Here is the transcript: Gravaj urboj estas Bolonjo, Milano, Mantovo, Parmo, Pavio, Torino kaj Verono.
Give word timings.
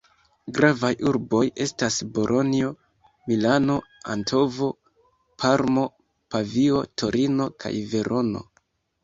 Gravaj 0.57 0.89
urboj 1.09 1.41
estas 1.65 1.97
Bolonjo, 2.15 2.71
Milano, 3.33 3.75
Mantovo, 4.07 4.71
Parmo, 5.45 5.85
Pavio, 6.37 6.81
Torino 7.05 7.51
kaj 7.67 7.77
Verono. 7.95 8.45